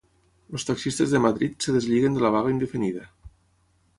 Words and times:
Els 0.53 0.63
taxistes 0.69 1.13
de 1.15 1.19
Madrid 1.25 1.67
es 1.67 1.77
deslliguen 1.77 2.17
de 2.17 2.23
la 2.25 2.31
vaga 2.37 2.53
indefinida. 2.57 3.05